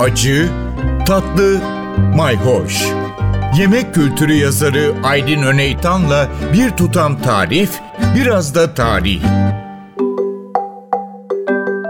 acı, 0.00 0.48
tatlı, 1.06 1.60
mayhoş. 2.16 2.86
Yemek 3.58 3.94
kültürü 3.94 4.32
yazarı 4.32 4.94
Aydın 5.04 5.42
Öneytan'la 5.42 6.28
bir 6.52 6.70
tutam 6.70 7.22
tarif, 7.22 7.80
biraz 8.16 8.54
da 8.54 8.74
tarih. 8.74 9.22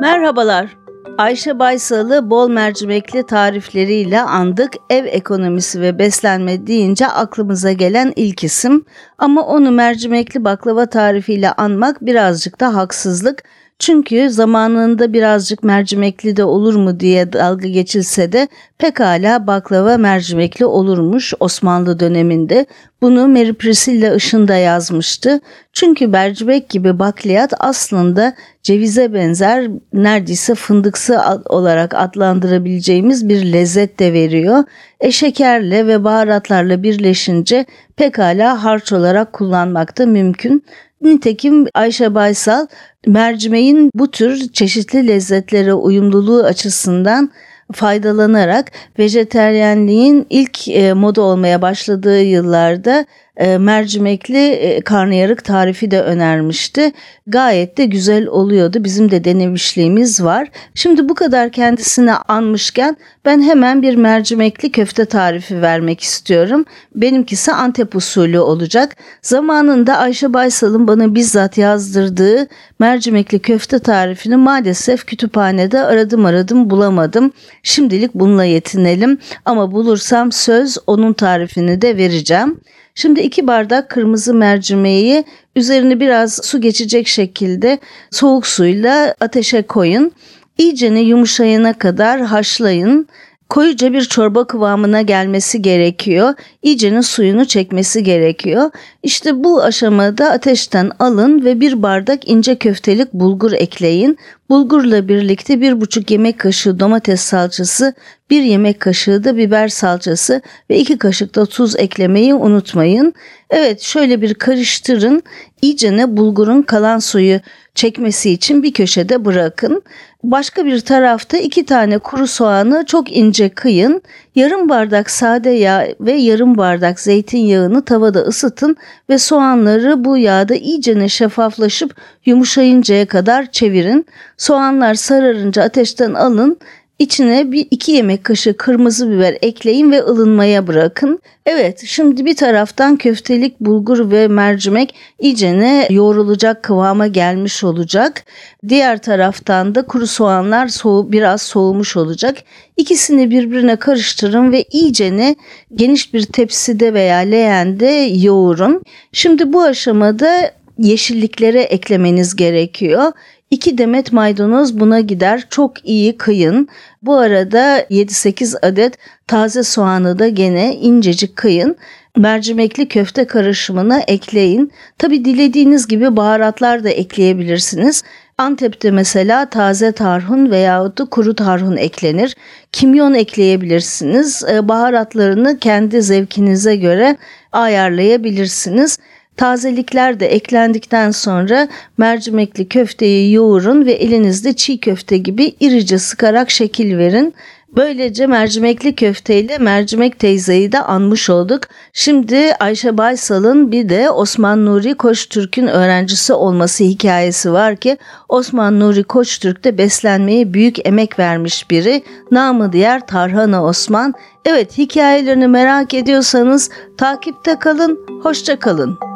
Merhabalar. 0.00 0.76
Ayşe 1.18 1.58
Baysal'ı 1.58 2.30
bol 2.30 2.48
mercimekli 2.48 3.26
tarifleriyle 3.26 4.20
andık. 4.20 4.72
Ev 4.90 5.04
ekonomisi 5.04 5.80
ve 5.80 5.98
beslenme 5.98 6.66
deyince 6.66 7.06
aklımıza 7.06 7.72
gelen 7.72 8.12
ilk 8.16 8.44
isim. 8.44 8.84
Ama 9.18 9.42
onu 9.42 9.70
mercimekli 9.70 10.44
baklava 10.44 10.86
tarifiyle 10.86 11.52
anmak 11.52 12.06
birazcık 12.06 12.60
da 12.60 12.74
haksızlık. 12.74 13.42
Çünkü 13.78 14.30
zamanında 14.30 15.12
birazcık 15.12 15.62
mercimekli 15.62 16.36
de 16.36 16.44
olur 16.44 16.74
mu 16.74 17.00
diye 17.00 17.32
dalga 17.32 17.68
geçilse 17.68 18.32
de 18.32 18.48
pekala 18.78 19.46
baklava 19.46 19.96
mercimekli 19.96 20.66
olurmuş 20.66 21.34
Osmanlı 21.40 22.00
döneminde. 22.00 22.66
Bunu 23.02 23.28
Mary 23.28 23.52
Priscilla 23.52 24.14
Işın 24.14 24.48
da 24.48 24.54
yazmıştı. 24.54 25.40
Çünkü 25.72 26.06
mercimek 26.06 26.68
gibi 26.68 26.98
bakliyat 26.98 27.52
aslında 27.58 28.34
cevize 28.62 29.14
benzer 29.14 29.70
neredeyse 29.92 30.54
fındıksı 30.54 31.20
olarak 31.46 31.94
adlandırabileceğimiz 31.94 33.28
bir 33.28 33.52
lezzet 33.52 34.00
de 34.00 34.12
veriyor. 34.12 34.64
E 35.00 35.10
şekerle 35.10 35.86
ve 35.86 36.04
baharatlarla 36.04 36.82
birleşince 36.82 37.66
pekala 37.96 38.64
harç 38.64 38.92
olarak 38.92 39.32
kullanmak 39.32 39.98
da 39.98 40.06
mümkün. 40.06 40.64
Nitekim 41.04 41.66
Ayşe 41.74 42.14
Baysal 42.14 42.66
mercimeğin 43.06 43.90
bu 43.94 44.10
tür 44.10 44.52
çeşitli 44.52 45.08
lezzetlere 45.08 45.74
uyumluluğu 45.74 46.44
açısından 46.44 47.30
faydalanarak 47.72 48.72
vejeteryenliğin 48.98 50.26
ilk 50.30 50.68
e, 50.68 50.92
moda 50.92 51.22
olmaya 51.22 51.62
başladığı 51.62 52.22
yıllarda 52.22 53.06
e, 53.36 53.58
mercimekli 53.58 54.48
e, 54.48 54.80
karnıyarık 54.80 55.44
tarifi 55.44 55.90
de 55.90 56.02
önermişti. 56.02 56.92
Gayet 57.26 57.78
de 57.78 57.84
güzel 57.84 58.26
oluyordu. 58.26 58.84
Bizim 58.84 59.10
de 59.10 59.24
denemişliğimiz 59.24 60.24
var. 60.24 60.48
Şimdi 60.74 61.08
bu 61.08 61.14
kadar 61.14 61.50
kendisini 61.50 62.12
anmışken 62.12 62.96
ben 63.24 63.42
hemen 63.42 63.82
bir 63.82 63.96
mercimekli 63.96 64.72
köfte 64.72 65.04
tarifi 65.04 65.62
vermek 65.62 66.00
istiyorum. 66.00 66.64
Benimkisi 66.94 67.52
Antep 67.52 67.96
usulü 67.96 68.38
olacak. 68.38 68.96
Zamanında 69.22 69.96
Ayşe 69.96 70.32
Baysal'ın 70.32 70.88
bana 70.88 71.14
bizzat 71.14 71.58
yazdırdığı 71.58 72.46
mercimekli 72.78 73.38
köfte 73.38 73.78
tarifini 73.78 74.36
maalesef 74.36 75.06
kütüphanede 75.06 75.80
aradım 75.80 76.24
aradım 76.26 76.70
bulamadım. 76.70 77.32
Şimdilik 77.62 78.14
bununla 78.14 78.44
yetinelim 78.44 79.18
ama 79.44 79.72
bulursam 79.72 80.32
söz 80.32 80.78
onun 80.86 81.12
tarifini 81.12 81.82
de 81.82 81.96
vereceğim. 81.96 82.60
Şimdi 82.94 83.20
iki 83.24 83.46
bardak 83.46 83.90
kırmızı 83.90 84.34
mercimeği 84.34 85.24
üzerine 85.56 86.00
biraz 86.00 86.40
su 86.44 86.60
geçecek 86.60 87.08
şekilde 87.08 87.78
soğuk 88.10 88.46
suyla 88.46 89.14
ateşe 89.20 89.62
koyun. 89.62 90.12
İyicene 90.58 91.00
yumuşayana 91.00 91.72
kadar 91.72 92.20
haşlayın. 92.20 93.08
Koyuca 93.54 93.92
bir 93.92 94.02
çorba 94.02 94.46
kıvamına 94.46 95.02
gelmesi 95.02 95.62
gerekiyor. 95.62 96.34
İyicenin 96.62 97.00
suyunu 97.00 97.44
çekmesi 97.44 98.02
gerekiyor. 98.02 98.70
İşte 99.02 99.44
bu 99.44 99.62
aşamada 99.62 100.30
ateşten 100.30 100.90
alın 100.98 101.44
ve 101.44 101.60
bir 101.60 101.82
bardak 101.82 102.28
ince 102.28 102.54
köftelik 102.58 103.12
bulgur 103.12 103.52
ekleyin. 103.52 104.18
Bulgurla 104.50 105.08
birlikte 105.08 105.60
bir 105.60 105.80
buçuk 105.80 106.10
yemek 106.10 106.38
kaşığı 106.38 106.80
domates 106.80 107.20
salçası, 107.20 107.94
bir 108.30 108.42
yemek 108.42 108.80
kaşığı 108.80 109.24
da 109.24 109.36
biber 109.36 109.68
salçası 109.68 110.42
ve 110.70 110.78
iki 110.78 110.98
kaşık 110.98 111.34
da 111.34 111.46
tuz 111.46 111.76
eklemeyi 111.76 112.34
unutmayın. 112.34 113.14
Evet 113.50 113.80
şöyle 113.80 114.22
bir 114.22 114.34
karıştırın. 114.34 115.22
İyicene 115.62 116.16
bulgurun 116.16 116.62
kalan 116.62 116.98
suyu 116.98 117.40
çekmesi 117.74 118.30
için 118.30 118.62
bir 118.62 118.72
köşede 118.72 119.24
bırakın. 119.24 119.82
Başka 120.24 120.66
bir 120.66 120.80
tarafta 120.80 121.36
iki 121.36 121.66
tane 121.66 121.98
kuru 121.98 122.26
soğanı 122.26 122.84
çok 122.86 123.16
ince 123.16 123.48
kıyın. 123.48 124.02
Yarım 124.34 124.68
bardak 124.68 125.10
sade 125.10 125.50
yağ 125.50 125.86
ve 126.00 126.12
yarım 126.12 126.56
bardak 126.56 127.00
zeytinyağını 127.00 127.84
tavada 127.84 128.20
ısıtın 128.20 128.76
ve 129.10 129.18
soğanları 129.18 130.04
bu 130.04 130.18
yağda 130.18 130.54
iyicene 130.54 131.08
şeffaflaşıp 131.08 131.96
yumuşayıncaya 132.26 133.06
kadar 133.06 133.50
çevirin. 133.52 134.06
Soğanlar 134.36 134.94
sararınca 134.94 135.62
ateşten 135.62 136.14
alın. 136.14 136.58
İçine 136.98 137.52
bir 137.52 137.66
iki 137.70 137.92
yemek 137.92 138.24
kaşığı 138.24 138.56
kırmızı 138.56 139.10
biber 139.10 139.36
ekleyin 139.42 139.92
ve 139.92 140.02
ılınmaya 140.02 140.66
bırakın. 140.66 141.18
Evet 141.46 141.82
şimdi 141.86 142.24
bir 142.24 142.36
taraftan 142.36 142.96
köftelik 142.96 143.60
bulgur 143.60 144.10
ve 144.10 144.28
mercimek 144.28 144.94
iyicene 145.18 145.86
yoğrulacak 145.90 146.62
kıvama 146.62 147.06
gelmiş 147.06 147.64
olacak. 147.64 148.24
Diğer 148.68 149.02
taraftan 149.02 149.74
da 149.74 149.86
kuru 149.86 150.06
soğanlar 150.06 150.68
soğu, 150.68 151.12
biraz 151.12 151.42
soğumuş 151.42 151.96
olacak. 151.96 152.38
İkisini 152.76 153.30
birbirine 153.30 153.76
karıştırın 153.76 154.52
ve 154.52 154.62
iyicene 154.62 155.36
geniş 155.74 156.14
bir 156.14 156.22
tepside 156.22 156.94
veya 156.94 157.18
leğende 157.18 158.10
yoğurun. 158.14 158.82
Şimdi 159.12 159.52
bu 159.52 159.62
aşamada 159.62 160.50
yeşilliklere 160.78 161.60
eklemeniz 161.60 162.36
gerekiyor. 162.36 163.12
2 163.50 163.78
demet 163.78 164.12
maydanoz 164.12 164.80
buna 164.80 165.00
gider. 165.00 165.46
Çok 165.50 165.88
iyi 165.88 166.16
kıyın. 166.16 166.68
Bu 167.02 167.16
arada 167.16 167.80
7-8 167.80 168.66
adet 168.66 168.98
taze 169.26 169.62
soğanı 169.62 170.18
da 170.18 170.28
gene 170.28 170.76
incecik 170.76 171.36
kıyın. 171.36 171.76
Mercimekli 172.16 172.88
köfte 172.88 173.24
karışımına 173.26 174.00
ekleyin. 174.00 174.72
Tabi 174.98 175.24
dilediğiniz 175.24 175.88
gibi 175.88 176.16
baharatlar 176.16 176.84
da 176.84 176.88
ekleyebilirsiniz. 176.88 178.02
Antep'te 178.38 178.90
mesela 178.90 179.50
taze 179.50 179.92
tarhun 179.92 180.50
veyahut 180.50 180.98
da 180.98 181.04
kuru 181.04 181.34
tarhun 181.34 181.76
eklenir. 181.76 182.36
Kimyon 182.72 183.14
ekleyebilirsiniz. 183.14 184.44
Ee, 184.50 184.68
baharatlarını 184.68 185.58
kendi 185.58 186.02
zevkinize 186.02 186.76
göre 186.76 187.16
ayarlayabilirsiniz. 187.52 188.98
Tazelikler 189.36 190.20
de 190.20 190.26
eklendikten 190.26 191.10
sonra 191.10 191.68
mercimekli 191.98 192.68
köfteyi 192.68 193.32
yoğurun 193.32 193.86
ve 193.86 193.92
elinizde 193.92 194.52
çiğ 194.52 194.80
köfte 194.80 195.18
gibi 195.18 195.54
irice 195.60 195.98
sıkarak 195.98 196.50
şekil 196.50 196.98
verin. 196.98 197.34
Böylece 197.76 198.26
mercimekli 198.26 198.94
köfteyle 198.94 199.58
mercimek 199.58 200.18
teyzeyi 200.18 200.72
de 200.72 200.80
anmış 200.80 201.30
olduk. 201.30 201.62
Şimdi 201.92 202.54
Ayşe 202.60 202.98
Baysal'ın 202.98 203.72
bir 203.72 203.88
de 203.88 204.10
Osman 204.10 204.66
Nuri 204.66 204.94
Koçtürk'ün 204.94 205.66
öğrencisi 205.66 206.32
olması 206.32 206.84
hikayesi 206.84 207.52
var 207.52 207.76
ki 207.76 207.96
Osman 208.28 208.80
Nuri 208.80 209.04
Koçtürk 209.04 209.64
de 209.64 209.78
beslenmeye 209.78 210.54
büyük 210.54 210.86
emek 210.86 211.18
vermiş 211.18 211.70
biri. 211.70 212.02
Namı 212.30 212.72
diğer 212.72 213.06
Tarhana 213.06 213.64
Osman. 213.64 214.14
Evet 214.44 214.78
hikayelerini 214.78 215.48
merak 215.48 215.94
ediyorsanız 215.94 216.70
takipte 216.98 217.58
kalın, 217.58 218.00
hoşça 218.22 218.58
kalın. 218.58 219.13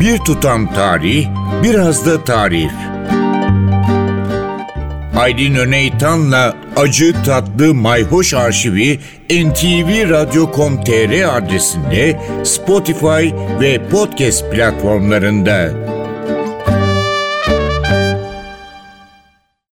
Bir 0.00 0.18
tutam 0.18 0.74
tarih, 0.74 1.26
biraz 1.62 2.06
da 2.06 2.24
tarif. 2.24 2.72
Aydın 5.16 5.54
Öneytan'la 5.54 6.56
Acı 6.76 7.22
Tatlı 7.22 7.74
Mayhoş 7.74 8.34
Arşivi 8.34 8.98
ntvradio.com.tr 9.30 11.36
adresinde 11.36 12.20
Spotify 12.44 13.30
ve 13.60 13.88
podcast 13.90 14.52
platformlarında. 14.52 15.70